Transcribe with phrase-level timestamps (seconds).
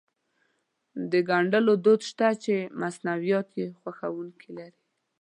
[1.11, 4.79] د ګنډلو دود شته چې مصنوعات يې خوښوونکي لري.